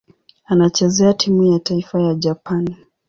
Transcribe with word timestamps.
Anachezea 0.45 1.13
timu 1.13 1.43
ya 1.43 1.59
taifa 1.59 2.01
ya 2.01 2.13
Japani. 2.15 2.77